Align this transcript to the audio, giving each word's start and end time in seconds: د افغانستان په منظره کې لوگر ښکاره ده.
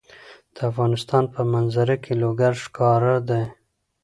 د 0.55 0.57
افغانستان 0.69 1.23
په 1.33 1.41
منظره 1.53 1.95
کې 2.03 2.13
لوگر 2.23 2.53
ښکاره 2.63 3.15
ده. 3.29 3.41